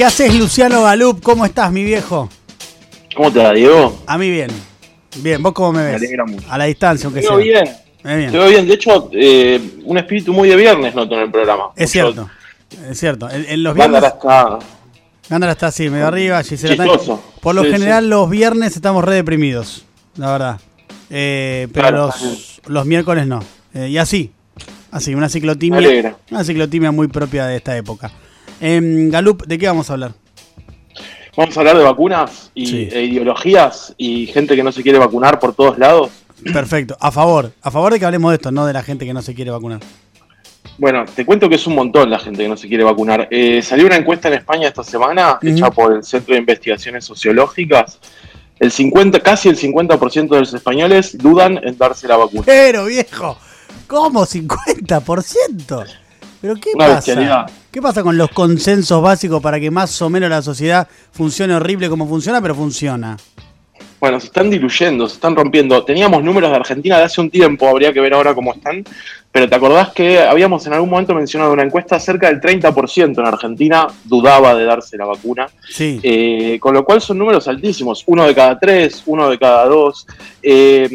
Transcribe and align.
¿Qué 0.00 0.06
haces, 0.06 0.34
Luciano 0.34 0.84
Galup? 0.84 1.22
¿Cómo 1.22 1.44
estás, 1.44 1.70
mi 1.70 1.84
viejo? 1.84 2.26
¿Cómo 3.14 3.30
te 3.30 3.38
va, 3.38 3.52
Diego? 3.52 4.02
A 4.06 4.16
mí 4.16 4.30
bien. 4.30 4.48
Bien, 5.16 5.42
¿vos 5.42 5.52
cómo 5.52 5.72
me 5.72 5.82
ves? 5.82 6.00
Me 6.00 6.06
alegra 6.06 6.24
mucho. 6.24 6.46
A 6.50 6.56
la 6.56 6.64
distancia, 6.64 7.04
aunque 7.06 7.20
Te 7.20 7.26
sea. 7.26 7.36
bien. 7.36 7.66
Eh, 8.04 8.16
bien. 8.16 8.32
Te 8.32 8.38
veo 8.38 8.48
bien. 8.48 8.66
De 8.66 8.72
hecho, 8.72 9.10
eh, 9.12 9.60
un 9.84 9.98
espíritu 9.98 10.32
muy 10.32 10.48
de 10.48 10.56
viernes 10.56 10.94
noto 10.94 11.16
en 11.16 11.20
el 11.20 11.30
programa. 11.30 11.64
Es 11.76 11.80
Mucho- 11.82 11.92
cierto. 11.92 12.30
Es 12.90 12.98
cierto. 12.98 13.28
En, 13.28 13.44
en 13.46 13.62
los 13.62 13.74
Gándara 13.74 14.08
viernes. 14.16 14.22
está. 14.24 14.58
Gándara 15.28 15.52
está 15.52 15.66
así, 15.66 15.90
medio 15.90 16.06
arriba. 16.06 16.42
Gisela. 16.44 16.86
Por 17.42 17.54
lo 17.54 17.62
Sí, 17.64 17.70
general, 17.70 18.04
sí. 18.04 18.08
los 18.08 18.30
viernes 18.30 18.76
estamos 18.76 19.04
re 19.04 19.16
deprimidos. 19.16 19.84
La 20.16 20.32
verdad. 20.32 20.60
Eh, 21.10 21.68
pero 21.74 21.88
Claro, 21.88 22.06
los, 22.06 22.62
los 22.68 22.86
miércoles 22.86 23.26
no. 23.26 23.40
Eh, 23.74 23.88
y 23.90 23.98
así. 23.98 24.32
Así, 24.92 25.12
una 25.14 25.26
Me 25.26 25.30
ciclotimia. 25.30 25.76
alegra. 25.76 26.16
Una 26.30 26.42
ciclotimia 26.42 26.90
muy 26.90 27.08
propia 27.08 27.44
de 27.44 27.56
esta 27.56 27.76
época. 27.76 28.10
Em, 28.60 29.10
Galup, 29.10 29.44
¿de 29.46 29.58
qué 29.58 29.66
vamos 29.66 29.88
a 29.90 29.94
hablar? 29.94 30.12
Vamos 31.36 31.56
a 31.56 31.60
hablar 31.60 31.78
de 31.78 31.84
vacunas 31.84 32.50
y 32.54 32.66
Sí. 32.66 32.88
e 32.92 33.04
ideologías 33.04 33.94
y 33.96 34.26
gente 34.26 34.56
que 34.56 34.62
no 34.62 34.72
se 34.72 34.82
quiere 34.82 34.98
vacunar 34.98 35.38
por 35.38 35.54
todos 35.54 35.78
lados. 35.78 36.10
Perfecto. 36.52 36.96
A 37.00 37.10
favor. 37.10 37.52
A 37.62 37.70
favor 37.70 37.92
de 37.92 37.98
que 37.98 38.04
hablemos 38.04 38.30
de 38.32 38.36
esto, 38.36 38.50
no 38.50 38.66
de 38.66 38.72
la 38.72 38.82
gente 38.82 39.06
que 39.06 39.14
no 39.14 39.22
se 39.22 39.34
quiere 39.34 39.50
vacunar. 39.50 39.80
Bueno, 40.78 41.04
te 41.14 41.24
cuento 41.26 41.48
que 41.48 41.54
es 41.56 41.66
un 41.66 41.74
montón 41.74 42.10
la 42.10 42.18
gente 42.18 42.42
que 42.42 42.48
no 42.48 42.56
se 42.56 42.66
quiere 42.68 42.84
vacunar. 42.84 43.28
Eh, 43.30 43.60
salió 43.62 43.86
una 43.86 43.96
encuesta 43.96 44.28
en 44.28 44.34
España 44.34 44.68
esta 44.68 44.82
semana, 44.82 45.38
hecha 45.42 45.70
por 45.70 45.94
el 45.94 46.02
Centro 46.04 46.34
de 46.34 46.40
Investigaciones 46.40 47.04
Sociológicas. 47.04 47.98
El 48.58 48.70
50, 48.70 49.20
casi 49.20 49.48
el 49.48 49.56
50% 49.56 50.34
de 50.34 50.40
los 50.40 50.52
españoles 50.52 51.16
dudan 51.16 51.60
en 51.62 51.76
darse 51.78 52.08
la 52.08 52.16
vacuna. 52.16 52.42
Pero 52.46 52.86
viejo, 52.86 53.38
¿cómo 53.86 54.26
50%? 54.26 55.84
¿Pero 56.40 56.54
qué 56.56 56.70
Una 56.74 56.84
pasa? 56.86 56.96
bestialidad. 56.96 57.50
¿Qué 57.70 57.82
pasa 57.82 58.02
con 58.02 58.16
los 58.16 58.30
consensos 58.30 59.02
básicos 59.02 59.42
para 59.42 59.60
que 59.60 59.70
más 59.70 60.00
o 60.02 60.08
menos 60.10 60.30
la 60.30 60.42
sociedad 60.42 60.88
funcione 61.12 61.54
horrible 61.54 61.88
como 61.88 62.08
funciona, 62.08 62.40
pero 62.40 62.54
funciona? 62.54 63.16
Bueno, 64.00 64.18
se 64.18 64.26
están 64.26 64.48
diluyendo, 64.48 65.06
se 65.08 65.14
están 65.14 65.36
rompiendo. 65.36 65.84
Teníamos 65.84 66.24
números 66.24 66.50
de 66.50 66.56
Argentina 66.56 66.96
de 66.98 67.04
hace 67.04 67.20
un 67.20 67.28
tiempo, 67.30 67.68
habría 67.68 67.92
que 67.92 68.00
ver 68.00 68.14
ahora 68.14 68.34
cómo 68.34 68.54
están. 68.54 68.82
Pero 69.32 69.48
¿te 69.48 69.54
acordás 69.54 69.90
que 69.90 70.18
habíamos 70.18 70.66
en 70.66 70.72
algún 70.72 70.90
momento 70.90 71.14
mencionado 71.14 71.52
una 71.52 71.62
encuesta? 71.62 72.00
Cerca 72.00 72.26
del 72.28 72.40
30% 72.40 73.18
en 73.20 73.26
Argentina 73.26 73.86
dudaba 74.04 74.54
de 74.56 74.64
darse 74.64 74.96
la 74.96 75.04
vacuna. 75.04 75.48
Sí. 75.68 76.00
Eh, 76.02 76.58
con 76.58 76.74
lo 76.74 76.84
cual 76.84 77.00
son 77.00 77.18
números 77.18 77.46
altísimos. 77.46 78.02
Uno 78.06 78.26
de 78.26 78.34
cada 78.34 78.58
tres, 78.58 79.02
uno 79.06 79.30
de 79.30 79.38
cada 79.38 79.66
dos. 79.66 80.06
Eh, 80.42 80.88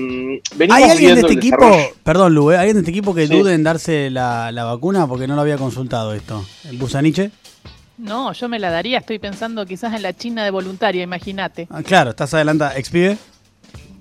¿Hay 0.70 0.84
alguien 0.84 1.16
de 1.16 1.22
este 1.22 1.34
equipo, 1.34 1.58
desarrollo- 1.66 1.94
perdón 2.04 2.36
Lu, 2.36 2.52
¿eh? 2.52 2.56
¿hay 2.56 2.60
alguien 2.62 2.76
de 2.78 2.82
este 2.82 2.92
equipo 2.92 3.14
que 3.16 3.28
Sí. 3.28 3.38
dude 3.40 3.54
en 3.54 3.64
darse 3.64 4.10
la, 4.10 4.52
la 4.52 4.66
vacuna? 4.66 5.08
Porque 5.08 5.28
no 5.28 5.36
lo 5.36 5.42
había 5.42 5.58
consultado 5.58 6.14
esto. 6.14 6.44
¿El 6.68 6.76
Busaniche? 6.78 7.32
No, 7.98 8.34
yo 8.34 8.50
me 8.50 8.60
la 8.60 8.70
daría, 8.72 8.98
estoy 9.00 9.20
pensando 9.20 9.66
quizás 9.66 9.94
en 9.94 10.02
la 10.02 10.14
China 10.14 10.44
de 10.44 10.52
voluntaria, 10.52 11.04
imagínate. 11.04 11.68
Ah, 11.70 11.82
claro, 11.82 12.10
estás 12.12 12.34
adelanta. 12.34 12.76
¿Expibe? 12.78 13.18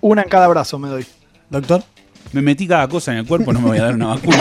Una 0.00 0.22
en 0.22 0.28
cada 0.28 0.48
brazo 0.48 0.78
me 0.78 0.88
doy. 0.88 1.06
¿Doctor? 1.48 1.82
Me 2.32 2.42
metí 2.42 2.66
cada 2.66 2.88
cosa 2.88 3.12
en 3.12 3.18
el 3.18 3.26
cuerpo, 3.26 3.52
no 3.52 3.60
me 3.60 3.68
voy 3.68 3.78
a 3.78 3.84
dar 3.84 3.94
una 3.94 4.06
vacuna. 4.14 4.38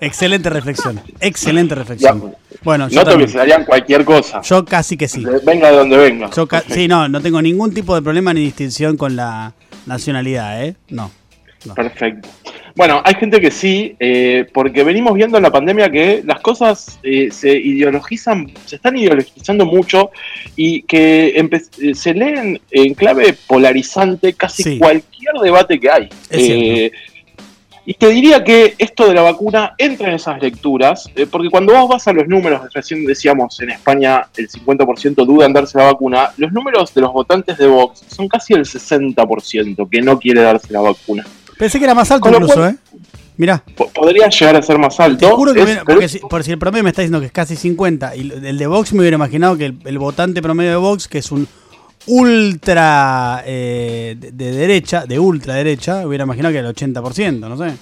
Excelente 0.00 0.48
reflexión. 0.48 1.00
Excelente 1.20 1.74
reflexión. 1.74 2.34
Bueno, 2.62 2.88
yo, 2.88 2.96
Noto 3.00 3.04
que 3.06 3.10
también. 3.12 3.30
se 3.30 3.38
darían 3.38 3.64
cualquier 3.64 4.04
cosa. 4.04 4.40
yo 4.40 4.64
casi 4.64 4.96
que 4.96 5.06
sí. 5.08 5.24
Venga 5.44 5.70
de 5.70 5.76
donde 5.76 5.96
venga. 5.98 6.30
Yo 6.34 6.46
ca- 6.46 6.62
sí, 6.68 6.88
no, 6.88 7.08
no 7.08 7.20
tengo 7.20 7.42
ningún 7.42 7.74
tipo 7.74 7.94
de 7.94 8.02
problema 8.02 8.32
ni 8.32 8.40
distinción 8.40 8.96
con 8.96 9.14
la 9.16 9.52
nacionalidad, 9.86 10.64
¿eh? 10.64 10.76
No. 10.88 11.10
no. 11.66 11.74
Perfecto. 11.74 12.28
Bueno, 12.74 13.02
hay 13.04 13.14
gente 13.14 13.40
que 13.40 13.50
sí, 13.50 13.94
eh, 14.00 14.46
porque 14.52 14.82
venimos 14.82 15.14
viendo 15.14 15.36
en 15.36 15.42
la 15.42 15.50
pandemia 15.50 15.90
que 15.90 16.22
las 16.24 16.40
cosas 16.40 16.98
eh, 17.02 17.28
se 17.30 17.50
ideologizan, 17.56 18.50
se 18.64 18.76
están 18.76 18.96
ideologizando 18.96 19.66
mucho 19.66 20.10
y 20.56 20.82
que 20.82 21.34
eh, 21.36 21.94
se 21.94 22.14
leen 22.14 22.60
en 22.70 22.94
clave 22.94 23.34
polarizante 23.46 24.32
casi 24.32 24.62
Sí. 24.62 24.78
cualquier 24.78 25.34
debate 25.42 25.78
que 25.78 25.90
hay. 25.90 26.08
Eh, 26.30 26.90
y 27.84 27.94
te 27.94 28.08
diría 28.10 28.44
que 28.44 28.74
esto 28.78 29.08
de 29.08 29.14
la 29.14 29.22
vacuna 29.22 29.74
entra 29.76 30.08
en 30.08 30.14
esas 30.14 30.40
lecturas, 30.40 31.10
eh, 31.16 31.26
porque 31.28 31.50
cuando 31.50 31.72
vos 31.74 31.88
vas 31.88 32.06
a 32.06 32.12
los 32.12 32.28
números, 32.28 32.72
recién 32.72 33.04
decíamos 33.04 33.58
en 33.60 33.70
España 33.70 34.28
el 34.36 34.48
50% 34.48 35.26
duda 35.26 35.46
en 35.46 35.52
darse 35.52 35.78
la 35.78 35.86
vacuna, 35.86 36.30
los 36.36 36.52
números 36.52 36.94
de 36.94 37.00
los 37.00 37.12
votantes 37.12 37.58
de 37.58 37.66
Vox 37.66 38.04
son 38.06 38.28
casi 38.28 38.54
el 38.54 38.64
60% 38.64 39.88
que 39.90 40.00
no 40.00 40.18
quiere 40.18 40.42
darse 40.42 40.72
la 40.72 40.80
vacuna. 40.80 41.26
Pensé 41.62 41.78
que 41.78 41.84
era 41.84 41.94
más 41.94 42.10
alto 42.10 42.28
incluso, 42.28 42.54
cual- 42.54 42.70
¿eh? 42.72 42.98
Mirá, 43.36 43.62
Po- 43.76 43.88
Podría 43.88 44.28
llegar 44.28 44.56
a 44.56 44.62
ser 44.62 44.78
más 44.78 44.98
alto. 44.98 45.28
te 45.28 45.32
juro 45.34 45.52
que 45.54 45.60
Es- 45.60 45.64
hubiera- 45.64 45.84
pero 45.84 45.94
porque 45.96 46.08
si, 46.08 46.18
por 46.18 46.42
si 46.42 46.50
el 46.50 46.58
promedio 46.58 46.82
me 46.84 46.90
está 46.90 47.02
diciendo 47.02 47.20
que 47.20 47.26
es 47.26 47.32
casi 47.32 47.54
50 47.56 48.16
y 48.16 48.30
el 48.30 48.58
de 48.58 48.66
Vox 48.66 48.92
me 48.92 49.00
hubiera 49.00 49.14
imaginado 49.14 49.56
que 49.56 49.66
el, 49.66 49.78
el 49.84 49.98
votante 49.98 50.42
promedio 50.42 50.70
de 50.70 50.76
Vox, 50.76 51.06
que 51.06 51.18
es 51.18 51.30
un 51.30 51.46
ultra 52.06 53.42
eh, 53.46 54.16
de, 54.18 54.32
de 54.32 54.52
derecha, 54.52 55.06
de 55.06 55.18
ultraderecha, 55.18 56.06
hubiera 56.06 56.24
imaginado 56.24 56.52
que 56.52 56.58
era 56.58 56.68
el 56.68 56.74
80%, 56.74 57.38
no 57.48 57.56
sé. 57.56 57.74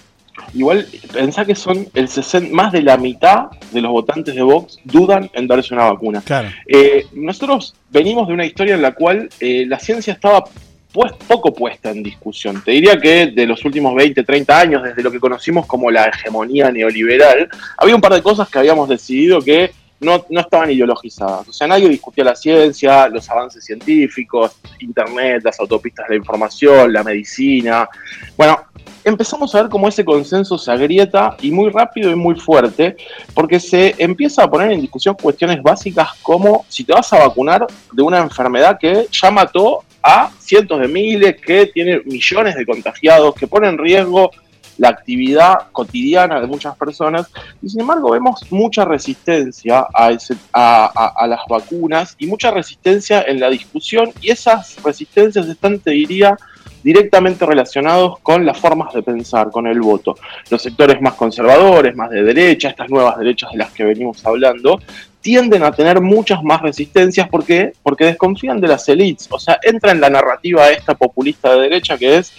Igual 0.55 0.87
pensá 1.13 1.45
que 1.45 1.55
son 1.55 1.87
el 1.95 2.09
60, 2.09 2.55
más 2.55 2.73
de 2.73 2.83
la 2.83 2.97
mitad 2.97 3.47
de 3.73 3.81
los 3.81 3.91
votantes 3.93 4.35
de 4.35 4.43
Vox 4.43 4.79
dudan 4.85 5.31
en 5.35 5.47
darse 5.47 5.75
una 5.75 5.85
vacuna. 5.85 6.23
Claro. 6.25 6.49
Eh, 6.67 7.07
nosotros 7.15 7.75
venimos 7.91 8.27
de 8.29 8.35
una 8.35 8.47
historia 8.47 8.75
en 8.75 8.83
la 8.83 8.93
cual 8.93 9.29
eh, 9.41 9.65
la 9.67 9.79
ciencia 9.79 10.13
estaba 10.13 10.45
pues, 10.93 11.13
poco 11.27 11.53
puesta 11.53 11.91
en 11.91 12.03
discusión. 12.03 12.63
Te 12.65 12.73
diría 12.73 12.99
que 12.99 13.29
de 13.29 13.47
los 13.47 13.65
últimos 13.65 13.95
20, 13.95 14.23
30 14.23 14.59
años, 14.59 14.83
desde 14.83 15.03
lo 15.03 15.11
que 15.11 15.21
conocimos 15.21 15.67
como 15.67 15.91
la 15.91 16.07
hegemonía 16.07 16.71
neoliberal, 16.71 17.49
había 17.77 17.95
un 17.95 18.01
par 18.01 18.15
de 18.15 18.23
cosas 18.23 18.49
que 18.49 18.59
habíamos 18.59 18.89
decidido 18.89 19.41
que 19.41 19.73
no, 20.01 20.25
no 20.31 20.41
estaban 20.41 20.71
ideologizadas. 20.71 21.49
O 21.49 21.53
sea, 21.53 21.67
nadie 21.67 21.89
discutía 21.89 22.25
la 22.25 22.35
ciencia, 22.35 23.09
los 23.09 23.29
avances 23.31 23.65
científicos, 23.65 24.57
Internet, 24.81 25.43
las 25.45 25.61
autopistas 25.61 26.09
de 26.09 26.15
la 26.15 26.19
información, 26.19 26.93
la 26.93 27.05
medicina. 27.05 27.89
Bueno, 28.37 28.59
empezamos 29.05 29.55
a 29.55 29.63
ver 29.63 29.71
cómo 29.71 29.89
ese 29.89 30.05
consenso 30.05 30.59
se 30.59 30.73
agrieta 30.73 31.37
y 31.41 31.51
muy 31.51 31.71
rápido 31.71 32.11
y 32.11 32.15
muy 32.15 32.35
fuerte, 32.35 32.97
porque 33.35 33.61
se 33.61 33.95
empieza 33.99 34.45
a 34.45 34.51
poner 34.51 34.73
en 34.73 34.81
discusión 34.81 35.17
cuestiones 35.21 35.63
básicas 35.63 36.09
como 36.23 36.65
si 36.69 36.85
te 36.85 36.93
vas 36.93 37.13
a 37.13 37.19
vacunar 37.19 37.67
de 37.93 38.03
una 38.03 38.19
enfermedad 38.19 38.79
que 38.81 39.07
ya 39.13 39.31
mató 39.31 39.85
a 40.03 40.31
cientos 40.39 40.81
de 40.81 40.89
miles, 40.89 41.37
que 41.41 41.67
tiene 41.67 42.01
millones 42.05 42.55
de 42.55 42.67
contagiados, 42.67 43.35
que 43.35 43.47
pone 43.47 43.69
en 43.69 43.79
riesgo 43.79 44.31
la 44.79 44.89
actividad 44.89 45.55
cotidiana 45.73 46.41
de 46.41 46.47
muchas 46.47 46.75
personas, 46.75 47.31
y 47.61 47.69
sin 47.69 47.83
embargo 47.83 48.13
vemos 48.13 48.41
mucha 48.51 48.85
resistencia 48.87 49.87
a, 49.93 50.11
ese- 50.11 50.37
a- 50.55 51.27
las 51.29 51.41
vacunas 51.49 52.15
y 52.19 52.27
mucha 52.27 52.51
resistencia 52.51 53.23
en 53.29 53.41
la 53.41 53.51
discusión, 53.51 54.11
y 54.23 54.31
esas 54.31 54.83
resistencias 54.83 55.47
están, 55.49 55.81
te 55.81 55.91
diría, 55.91 56.35
directamente 56.83 57.45
relacionados 57.45 58.21
con 58.21 58.47
las 58.47 58.59
formas 58.59 58.95
de 58.95 59.03
pensar, 59.03 59.51
con 59.51 59.67
el 59.67 59.83
voto. 59.83 60.15
Los 60.49 60.63
sectores 60.63 60.99
más 61.03 61.13
conservadores, 61.13 61.95
más 61.95 62.09
de 62.09 62.23
derecha, 62.23 62.71
estas 62.71 62.89
nuevas 62.89 63.19
derechas 63.19 63.53
de 63.53 63.59
las 63.59 63.71
que 63.73 63.85
venimos 63.85 64.25
hablando, 64.25 64.81
tienden 65.21 65.63
a 65.63 65.73
tener 65.73 66.01
muchas 66.01 66.43
más 66.43 66.63
resistencias 66.63 67.29
porque 67.29 67.73
porque 67.83 68.07
desconfían 68.07 68.61
de 68.61 68.69
las 68.69 68.89
élites, 68.89 69.29
o 69.31 69.39
sea, 69.39 69.59
entra 69.63 69.93
en 69.93 70.01
la 70.01 70.11
narrativa 70.11 70.71
esta 70.71 70.95
populista 70.95 71.55
de 71.55 71.63
derecha 71.63 71.99
que 71.99 72.19
es 72.19 72.33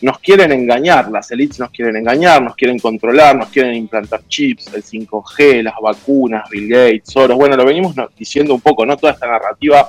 nos 0.00 0.20
quieren 0.20 0.52
engañar, 0.52 1.10
las 1.10 1.28
élites 1.32 1.58
nos 1.58 1.70
quieren 1.70 1.96
engañar, 1.96 2.40
nos 2.40 2.54
quieren 2.54 2.78
controlar, 2.78 3.34
nos 3.34 3.48
quieren 3.48 3.74
implantar 3.74 4.20
chips, 4.28 4.72
el 4.72 4.84
5G, 4.84 5.62
las 5.62 5.74
vacunas, 5.82 6.48
Bill 6.50 6.68
Gates, 6.68 7.10
Soros, 7.12 7.36
bueno, 7.36 7.56
lo 7.56 7.64
venimos 7.64 7.96
diciendo 8.16 8.54
un 8.54 8.60
poco, 8.60 8.86
¿no? 8.86 8.96
Toda 8.96 9.14
esta 9.14 9.26
narrativa 9.26 9.88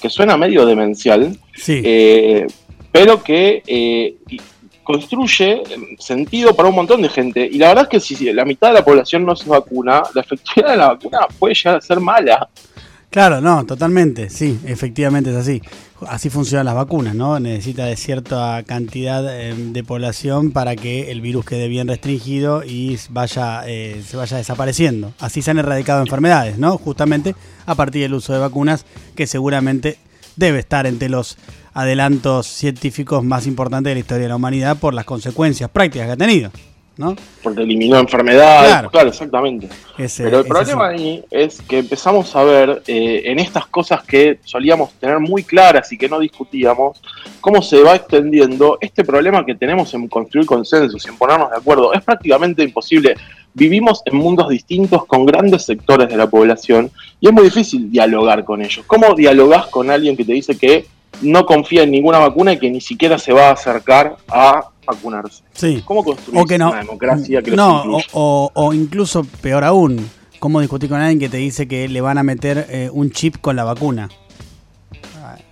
que 0.00 0.08
suena 0.08 0.36
medio 0.36 0.64
demencial, 0.64 1.36
Sí. 1.56 1.82
eh, 1.84 2.46
pero 2.92 3.20
que 3.20 3.64
eh, 3.66 4.14
construye 4.88 5.52
eh, 5.52 5.96
sentido 5.98 6.56
para 6.56 6.70
un 6.70 6.74
montón 6.74 7.02
de 7.02 7.10
gente. 7.10 7.46
Y 7.46 7.58
la 7.58 7.68
verdad 7.68 7.84
es 7.84 7.90
que 7.90 8.00
si 8.00 8.32
la 8.32 8.46
mitad 8.46 8.68
de 8.68 8.74
la 8.74 8.84
población 8.86 9.26
no 9.26 9.36
se 9.36 9.46
vacuna, 9.46 10.02
la 10.14 10.22
efectividad 10.22 10.70
de 10.70 10.76
la 10.78 10.88
vacuna 10.88 11.18
puede 11.38 11.54
llegar 11.54 11.76
a 11.76 11.80
ser 11.82 12.00
mala. 12.00 12.48
Claro, 13.10 13.42
no, 13.42 13.66
totalmente, 13.66 14.30
sí, 14.30 14.58
efectivamente 14.64 15.28
es 15.28 15.36
así. 15.36 15.60
Así 16.06 16.30
funcionan 16.30 16.64
las 16.64 16.74
vacunas, 16.74 17.14
¿no? 17.14 17.38
Necesita 17.38 17.84
de 17.84 17.96
cierta 17.96 18.62
cantidad 18.66 19.22
eh, 19.28 19.54
de 19.54 19.84
población 19.84 20.52
para 20.52 20.74
que 20.74 21.10
el 21.10 21.20
virus 21.20 21.44
quede 21.44 21.68
bien 21.68 21.86
restringido 21.86 22.64
y 22.64 22.98
vaya, 23.10 23.64
eh, 23.66 24.02
se 24.06 24.16
vaya 24.16 24.38
desapareciendo. 24.38 25.12
Así 25.20 25.42
se 25.42 25.50
han 25.50 25.58
erradicado 25.58 26.00
enfermedades, 26.00 26.56
¿no? 26.56 26.78
Justamente 26.78 27.34
a 27.66 27.74
partir 27.74 28.02
del 28.02 28.14
uso 28.14 28.32
de 28.32 28.38
vacunas, 28.38 28.86
que 29.14 29.26
seguramente 29.26 29.98
debe 30.38 30.60
estar 30.60 30.86
entre 30.86 31.08
los 31.08 31.36
adelantos 31.74 32.46
científicos 32.46 33.22
más 33.24 33.46
importantes 33.46 33.90
de 33.90 33.94
la 33.94 34.00
historia 34.00 34.22
de 34.22 34.28
la 34.28 34.36
humanidad 34.36 34.76
por 34.78 34.94
las 34.94 35.04
consecuencias 35.04 35.68
prácticas 35.70 36.06
que 36.06 36.12
ha 36.12 36.16
tenido, 36.16 36.50
¿no? 36.96 37.14
Porque 37.42 37.62
eliminó 37.62 37.98
enfermedades. 37.98 38.68
Claro. 38.70 38.90
Claro, 38.90 39.08
exactamente. 39.10 39.68
Ese- 39.96 40.24
Pero 40.24 40.40
el 40.40 40.46
problema 40.46 40.90
sí. 40.90 41.02
ahí 41.02 41.24
es 41.30 41.60
que 41.62 41.78
empezamos 41.80 42.34
a 42.34 42.42
ver 42.44 42.82
eh, 42.86 43.22
en 43.26 43.38
estas 43.38 43.66
cosas 43.66 44.02
que 44.04 44.38
solíamos 44.44 44.92
tener 44.94 45.18
muy 45.20 45.42
claras 45.44 45.92
y 45.92 45.98
que 45.98 46.08
no 46.08 46.18
discutíamos, 46.18 47.00
cómo 47.40 47.62
se 47.62 47.82
va 47.82 47.94
extendiendo 47.96 48.78
este 48.80 49.04
problema 49.04 49.44
que 49.46 49.54
tenemos 49.54 49.92
en 49.94 50.08
construir 50.08 50.46
consensos 50.46 51.04
y 51.04 51.08
en 51.10 51.16
ponernos 51.16 51.50
de 51.50 51.56
acuerdo. 51.58 51.92
Es 51.92 52.02
prácticamente 52.02 52.62
imposible. 52.62 53.14
Vivimos 53.58 54.02
en 54.06 54.16
mundos 54.16 54.48
distintos 54.48 55.04
con 55.06 55.26
grandes 55.26 55.64
sectores 55.64 56.08
de 56.08 56.16
la 56.16 56.28
población 56.30 56.90
y 57.20 57.26
es 57.28 57.32
muy 57.34 57.44
difícil 57.44 57.90
dialogar 57.90 58.44
con 58.44 58.62
ellos. 58.62 58.84
¿Cómo 58.86 59.14
dialogás 59.14 59.66
con 59.66 59.90
alguien 59.90 60.16
que 60.16 60.24
te 60.24 60.32
dice 60.32 60.56
que 60.56 60.86
no 61.22 61.44
confía 61.44 61.82
en 61.82 61.90
ninguna 61.90 62.18
vacuna 62.18 62.52
y 62.52 62.58
que 62.58 62.70
ni 62.70 62.80
siquiera 62.80 63.18
se 63.18 63.32
va 63.32 63.48
a 63.48 63.52
acercar 63.52 64.16
a 64.28 64.68
vacunarse? 64.86 65.42
Sí. 65.52 65.82
¿Cómo 65.84 66.04
construir 66.04 66.58
no. 66.58 66.68
una 66.70 66.78
democracia 66.78 67.42
que 67.42 67.50
los 67.50 67.56
no, 67.56 67.72
o, 67.82 67.84
incluya? 67.84 68.06
o- 68.12 68.50
o 68.54 68.72
incluso 68.72 69.24
peor 69.40 69.64
aún, 69.64 70.08
¿cómo 70.38 70.60
discutir 70.60 70.88
con 70.88 71.00
alguien 71.00 71.18
que 71.18 71.28
te 71.28 71.38
dice 71.38 71.66
que 71.66 71.88
le 71.88 72.00
van 72.00 72.18
a 72.18 72.22
meter 72.22 72.66
eh, 72.70 72.88
un 72.92 73.10
chip 73.10 73.36
con 73.40 73.56
la 73.56 73.64
vacuna? 73.64 74.08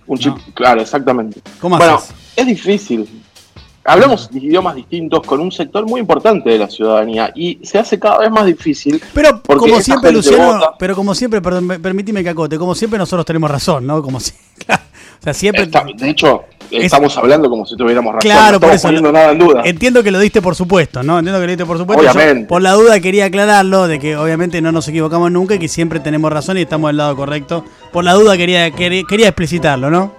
Un 0.07 0.17
chip, 0.17 0.33
no. 0.37 0.53
claro, 0.53 0.81
exactamente. 0.81 1.41
¿Cómo 1.59 1.77
bueno, 1.77 1.95
haces? 1.95 2.15
es 2.37 2.45
difícil. 2.47 3.07
Hablamos 3.89 4.29
de 4.29 4.39
idiomas 4.39 4.75
distintos 4.75 5.21
con 5.25 5.39
un 5.39 5.49
sector 5.49 5.87
muy 5.87 6.01
importante 6.01 6.49
de 6.49 6.57
la 6.57 6.69
ciudadanía 6.69 7.31
y 7.33 7.57
se 7.63 7.79
hace 7.79 7.97
cada 7.97 8.19
vez 8.19 8.29
más 8.29 8.45
difícil. 8.45 9.01
Pero 9.13 9.41
como 9.41 9.79
siempre, 9.79 10.11
Luciano, 10.11 10.55
vota. 10.55 10.73
pero 10.77 10.93
como 10.93 11.15
siempre, 11.15 11.41
perdón, 11.41 11.67
permíteme 11.81 12.21
que 12.21 12.29
acote, 12.29 12.57
como 12.57 12.75
siempre 12.75 12.99
nosotros 12.99 13.25
tenemos 13.25 13.49
razón, 13.49 13.87
¿no? 13.87 14.01
Como 14.01 14.19
si, 14.19 14.31
o 14.69 15.23
sea, 15.23 15.33
siempre... 15.33 15.63
Está- 15.63 15.85
de 15.95 16.09
hecho, 16.09 16.43
Es- 16.69 16.83
estamos 16.83 17.17
hablando 17.17 17.49
como 17.49 17.65
si 17.65 17.77
tuviéramos 17.77 18.13
razón. 18.15 18.29
Claro, 18.29 18.53
no 18.55 18.59
por 18.59 18.71
eso. 18.73 18.89
poniendo 18.89 19.09
nada 19.13 19.31
en 19.31 19.39
duda. 19.39 19.61
Entiendo 19.63 20.03
que 20.03 20.11
lo 20.11 20.19
diste 20.19 20.41
por 20.41 20.53
supuesto, 20.55 21.01
¿no? 21.01 21.17
Entiendo 21.19 21.39
que 21.39 21.45
lo 21.45 21.51
diste 21.51 21.65
por 21.65 21.77
supuesto. 21.77 22.03
Yo, 22.03 22.11
Obviamente. 22.11 22.45
por 22.49 22.61
la 22.61 22.73
duda 22.73 22.99
quería 22.99 23.23
aclararlo, 23.27 23.87
de 23.87 23.99
que 23.99 24.17
obviamente 24.17 24.61
no 24.61 24.73
nos 24.73 24.85
equivocamos 24.89 25.31
nunca 25.31 25.55
y 25.55 25.59
que 25.59 25.69
siempre 25.69 26.01
tenemos 26.01 26.29
razón 26.33 26.57
y 26.57 26.61
estamos 26.63 26.89
del 26.89 26.97
lado 26.97 27.15
correcto. 27.15 27.63
Por 27.93 28.03
la 28.03 28.13
duda 28.15 28.35
quería, 28.35 28.69
quería, 28.71 29.03
quería 29.07 29.27
explicitarlo, 29.29 29.89
¿no? 29.89 30.11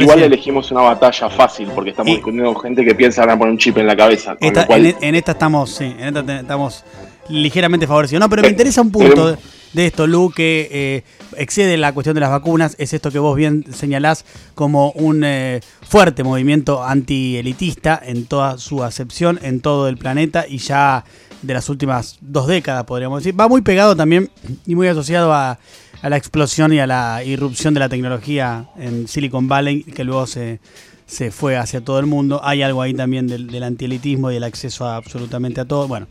Igual 0.00 0.22
elegimos 0.22 0.70
una 0.70 0.80
batalla 0.82 1.28
fácil 1.30 1.68
porque 1.74 1.90
estamos 1.90 2.10
Y- 2.12 2.14
discutiendo 2.16 2.52
con 2.54 2.62
gente 2.62 2.84
que 2.84 2.94
piensa 2.94 3.22
van 3.22 3.30
a 3.30 3.38
poner 3.38 3.52
un 3.52 3.58
chip 3.58 3.76
en 3.78 3.86
la 3.86 3.96
cabeza. 3.96 4.36
Con 4.36 4.46
Esta- 4.46 4.62
lo 4.62 4.66
cual, 4.66 4.86
en, 4.86 4.96
en 5.00 5.14
esta 5.14 5.32
estamos, 5.32 5.70
sí, 5.70 5.84
en 5.98 6.16
esta 6.16 6.40
estamos 6.40 6.84
ligeramente 7.28 7.86
favorecidos. 7.86 8.20
No, 8.20 8.28
pero 8.30 8.42
me 8.42 8.48
interesa 8.48 8.80
un 8.80 8.90
punto 8.92 9.32
de, 9.32 9.38
de 9.72 9.86
esto, 9.86 10.06
Lu, 10.06 10.30
que 10.30 10.68
eh, 10.70 11.02
excede 11.36 11.76
la 11.76 11.92
cuestión 11.92 12.14
de 12.14 12.20
las 12.20 12.30
vacunas, 12.30 12.76
es 12.78 12.92
esto 12.94 13.10
que 13.10 13.18
vos 13.18 13.36
bien 13.36 13.64
señalás 13.72 14.24
como 14.54 14.92
un 14.92 15.22
eh, 15.24 15.60
fuerte 15.82 16.22
movimiento 16.22 16.82
antielitista 16.84 18.00
en 18.04 18.26
toda 18.26 18.58
su 18.58 18.82
acepción, 18.84 19.38
en 19.42 19.60
todo 19.60 19.88
el 19.88 19.96
planeta 19.96 20.46
y 20.48 20.58
ya 20.58 21.04
de 21.42 21.54
las 21.54 21.68
últimas 21.68 22.16
dos 22.20 22.46
décadas, 22.46 22.84
podríamos 22.84 23.22
decir. 23.22 23.38
Va 23.38 23.46
muy 23.48 23.60
pegado 23.62 23.94
también 23.94 24.30
y 24.66 24.74
muy 24.74 24.88
asociado 24.88 25.32
a, 25.32 25.58
a 26.02 26.08
la 26.10 26.16
explosión 26.16 26.72
y 26.72 26.78
a 26.78 26.86
la 26.86 27.22
irrupción 27.24 27.74
de 27.74 27.80
la 27.80 27.88
tecnología 27.88 28.66
en 28.78 29.08
Silicon 29.08 29.48
Valley, 29.48 29.82
que 29.82 30.04
luego 30.04 30.26
se, 30.26 30.60
se 31.06 31.30
fue 31.30 31.56
hacia 31.56 31.80
todo 31.80 31.98
el 31.98 32.06
mundo. 32.06 32.40
Hay 32.44 32.62
algo 32.62 32.82
ahí 32.82 32.94
también 32.94 33.26
del, 33.26 33.46
del 33.46 33.62
antielitismo 33.62 34.30
y 34.30 34.34
del 34.34 34.44
acceso 34.44 34.86
a 34.86 34.96
absolutamente 34.96 35.60
a 35.60 35.64
todo. 35.64 35.88
Bueno, 35.88 36.06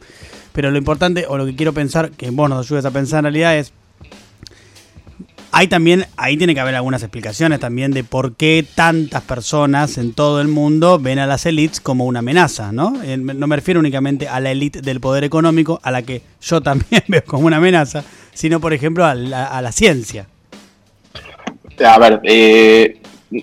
pero 0.56 0.72
lo 0.72 0.78
importante, 0.78 1.26
o 1.28 1.38
lo 1.38 1.46
que 1.46 1.56
quiero 1.56 1.74
pensar, 1.74 2.12
que 2.12 2.30
vos 2.30 2.50
nos 2.50 2.66
ayudes 2.66 2.86
a 2.86 2.92
pensar 2.92 3.20
en 3.20 3.24
realidad 3.26 3.58
es. 3.58 3.74
Hay 5.52 5.70
también, 5.70 6.06
ahí 6.18 6.36
tiene 6.36 6.54
que 6.54 6.60
haber 6.60 6.76
algunas 6.76 7.02
explicaciones 7.02 7.62
también 7.62 7.92
de 7.92 8.04
por 8.04 8.36
qué 8.36 8.66
tantas 8.76 9.24
personas 9.24 9.98
en 9.98 10.12
todo 10.12 10.42
el 10.42 10.50
mundo 10.50 11.00
ven 11.00 11.18
a 11.18 11.28
las 11.28 11.46
élites 11.46 11.80
como 11.80 12.06
una 12.06 12.20
amenaza, 12.20 12.74
¿no? 12.74 12.94
No 13.18 13.48
me 13.48 13.56
refiero 13.56 13.80
únicamente 13.80 14.28
a 14.28 14.42
la 14.42 14.52
élite 14.52 14.82
del 14.82 15.00
poder 15.00 15.24
económico, 15.24 15.80
a 15.82 15.92
la 15.92 16.02
que 16.02 16.22
yo 16.42 16.60
también 16.60 17.04
veo 17.08 17.24
como 17.26 17.48
una 17.48 17.58
amenaza, 17.58 18.04
sino 18.36 18.60
por 18.60 18.74
ejemplo 18.74 19.04
a 19.04 19.16
la, 19.16 19.48
a 19.48 19.62
la 19.64 19.72
ciencia. 19.72 20.28
A 21.84 21.98
ver, 22.00 22.22
eh, 22.24 22.98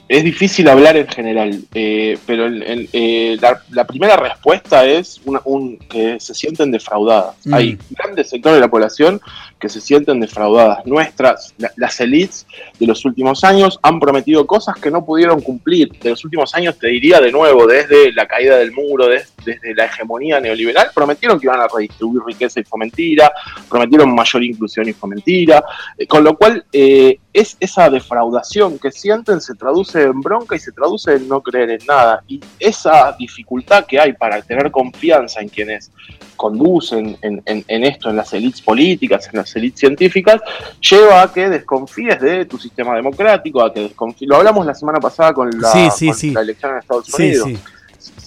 es 0.09 0.25
difícil 0.25 0.69
hablar 0.69 0.97
en 0.97 1.07
general, 1.09 1.61
eh, 1.75 2.17
pero 2.25 2.47
el- 2.47 2.63
el- 2.63 2.89
eh, 2.95 3.37
la, 3.41 3.61
la 3.73 3.85
primera 3.87 4.17
respuesta 4.17 4.87
es 4.87 5.21
una- 5.27 5.43
un, 5.45 5.77
que 5.77 6.19
se 6.19 6.33
sienten 6.35 6.71
defraudadas. 6.71 7.35
Mm. 7.45 7.53
Hay 7.55 7.79
grandes 7.91 8.31
sectores 8.31 8.55
de 8.57 8.61
la 8.61 8.71
población 8.71 9.21
que 9.61 9.69
se 9.69 9.81
sienten 9.83 10.21
defraudadas. 10.21 10.87
Nuestras, 10.87 11.53
la- 11.59 11.73
las 11.77 12.01
elites 12.01 12.47
de 12.79 12.87
los 12.87 13.05
últimos 13.05 13.45
años 13.45 13.79
han 13.83 14.01
prometido 14.01 14.47
cosas 14.47 14.77
que 14.77 14.91
no 14.91 15.05
pudieron 15.05 15.41
cumplir. 15.43 15.91
De 16.01 16.11
los 16.11 16.25
últimos 16.25 16.55
años, 16.55 16.79
te 16.79 16.87
diría 16.87 17.21
de 17.21 17.33
nuevo, 17.33 17.67
desde 17.67 18.13
la 18.13 18.27
caída 18.27 18.57
del 18.59 18.73
muro, 18.73 19.09
des- 19.09 19.32
desde 19.45 19.75
la 19.75 19.87
hegemonía 19.87 20.41
neoliberal, 20.41 20.91
prometieron 20.95 21.39
que 21.41 21.47
iban 21.47 21.61
a 21.61 21.69
redistribuir 21.69 22.23
riqueza 22.27 22.61
y 22.61 22.65
fue 22.65 22.79
mentira, 22.79 23.33
prometieron 23.69 24.15
mayor 24.15 24.43
inclusión 24.43 24.89
y 24.89 24.93
fue 24.93 25.09
mentira. 25.11 25.63
Eh, 25.99 26.07
con 26.07 26.25
lo 26.25 26.37
cual, 26.37 26.65
eh, 26.73 27.19
es 27.33 27.57
esa 27.61 27.89
defraudación 27.89 28.79
que 28.79 28.91
sienten 28.93 29.41
se 29.41 29.55
traduce 29.55 30.03
en 30.03 30.21
bronca 30.21 30.55
y 30.55 30.59
se 30.59 30.71
traduce 30.73 31.15
en 31.15 31.29
no 31.29 31.41
creer 31.41 31.71
en 31.71 31.87
nada. 31.87 32.23
Y 32.29 32.41
esa 32.59 33.13
dificultad 33.19 33.87
que 33.87 33.99
hay 33.99 34.13
para 34.13 34.43
tener 34.43 34.71
confianza 34.71 35.41
en 35.41 35.49
quienes 35.49 35.91
conducen 36.37 37.17
en, 37.23 37.41
en- 37.47 37.65
en 37.69 37.85
esto, 37.85 38.11
en 38.11 38.17
las 38.17 38.33
élites 38.33 38.61
políticas, 38.61 39.29
en 39.33 39.39
las 39.39 39.55
élites 39.57 39.81
científicas, 39.81 40.41
lleva 40.81 41.23
a 41.23 41.33
que 41.33 41.49
desconfíes 41.49 42.21
de 42.21 42.45
tu 42.47 42.59
sistema 42.59 42.95
democrático, 42.97 43.63
a 43.63 43.73
que 43.73 43.81
desconfíes. 43.81 44.29
Lo 44.29 44.37
hablamos 44.37 44.67
la 44.67 44.75
semana 44.75 44.99
pasada 44.99 45.33
con 45.33 45.51
la, 45.61 45.69
Sí, 45.73 45.89
sí, 45.97 46.07
con 46.09 46.17
sí. 46.17 46.31
la 46.33 46.41
elección 46.43 46.73
en 46.73 46.79
Estados 46.79 47.15
Unidos. 47.15 47.49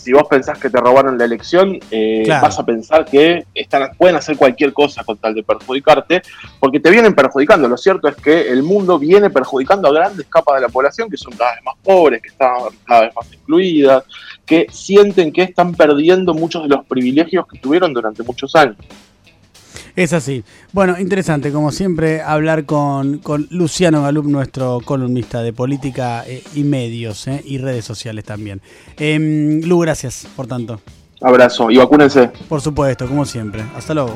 Si 0.06 0.14
vos 0.14 0.26
pensás 0.30 0.60
que 0.60 0.70
te 0.70 0.80
robaron 0.80 1.18
la 1.18 1.26
elección, 1.26 1.80
eh, 1.90 2.22
Claro. 2.26 2.44
vas 2.44 2.60
a 2.60 2.64
pensar 2.64 3.06
que 3.06 3.44
están, 3.56 3.90
pueden 3.98 4.16
hacer 4.16 4.38
cualquier 4.38 4.72
cosa 4.72 5.04
con 5.04 5.18
tal 5.18 5.34
de 5.34 5.42
perjudicarte, 5.42 6.22
porque 6.60 6.80
te 6.80 6.92
vienen 6.92 7.16
perjudicando. 7.16 7.68
Lo 7.68 7.76
cierto 7.76 8.08
es 8.08 8.16
que 8.16 8.52
el 8.52 8.62
mundo 8.62 9.00
viene 9.00 9.32
perjudicando 9.32 9.88
a 9.88 9.92
grandes 9.92 10.28
capas 10.28 10.56
de 10.56 10.62
la 10.62 10.70
población 10.70 11.10
que 11.10 11.18
son 11.18 11.34
cada 11.36 11.56
vez 11.56 11.64
más 11.64 11.74
pobres, 11.84 12.22
que 12.22 12.28
están 12.30 12.52
cada 12.86 13.02
vez 13.02 13.16
más 13.16 13.34
excluidas, 13.34 14.04
que 14.46 14.68
sienten 14.72 15.32
que 15.34 15.42
están 15.42 15.74
perdiendo 15.74 16.36
muchos 16.36 16.62
de 16.62 16.70
los 16.70 16.86
privilegios 16.86 17.48
que 17.48 17.58
tuvieron 17.58 17.92
durante 17.92 18.22
muchos 18.22 18.56
años. 18.56 18.78
Es 19.96 20.12
así. 20.12 20.44
Bueno, 20.74 21.00
interesante, 21.00 21.52
como 21.52 21.72
siempre, 21.72 22.22
hablar 22.22 22.66
con, 22.66 23.20
con 23.20 23.48
Luciano 23.50 24.02
Galup, 24.02 24.26
nuestro 24.26 24.82
columnista 24.84 25.42
de 25.42 25.54
política 25.54 26.24
eh, 26.28 26.44
y 26.54 26.64
medios 26.64 27.28
eh, 27.28 27.42
y 27.46 27.60
redes 27.60 27.86
sociales 27.86 28.26
también. 28.26 28.62
Em, 28.98 29.62
Lu, 29.62 29.80
gracias 29.80 30.28
por 30.36 30.48
tanto. 30.48 30.82
Abrazo 31.22 31.72
y 31.72 31.78
vacúnense. 31.78 32.30
Por 32.50 32.60
supuesto, 32.60 33.08
como 33.08 33.26
siempre. 33.26 33.64
Hasta 33.76 33.94
luego. 33.94 34.16